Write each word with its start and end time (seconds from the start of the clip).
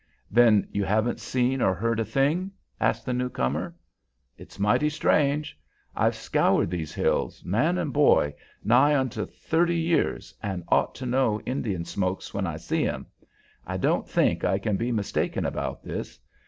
"Then 0.31 0.67
you 0.71 0.83
haven't 0.83 1.19
seen 1.19 1.61
or 1.61 1.75
heard 1.75 1.99
a 1.99 2.03
thing?" 2.05 2.49
asked 2.79 3.05
the 3.05 3.13
new 3.13 3.29
comer. 3.29 3.75
"It's 4.35 4.57
mighty 4.57 4.89
strange. 4.89 5.55
I've 5.95 6.15
scoured 6.15 6.71
these 6.71 6.91
hills 6.91 7.45
man 7.45 7.77
and 7.77 7.93
boy 7.93 8.33
nigh 8.63 8.95
onto 8.95 9.27
thirty 9.27 9.77
years 9.77 10.33
and 10.41 10.63
ought 10.69 10.95
to 10.95 11.05
know 11.05 11.39
Indian 11.41 11.85
smokes 11.85 12.33
when 12.33 12.47
I 12.47 12.57
see 12.57 12.87
'em. 12.87 13.05
I 13.67 13.77
don't 13.77 14.09
think 14.09 14.43
I 14.43 14.57
can 14.57 14.75
be 14.75 14.91
mistaken 14.91 15.45
about 15.45 15.83
this. 15.83 16.19